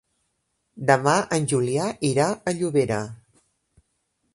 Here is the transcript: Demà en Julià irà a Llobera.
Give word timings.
Demà 0.91 1.13
en 1.39 1.47
Julià 1.53 1.91
irà 2.13 2.33
a 2.53 2.59
Llobera. 2.61 3.03